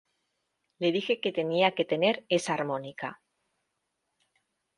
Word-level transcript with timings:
Le 0.79 0.91
dije 0.91 1.19
que 1.21 1.31
tenía 1.31 1.75
que 1.75 1.85
tener 1.85 2.25
esa 2.27 2.55
armónica. 2.55 3.21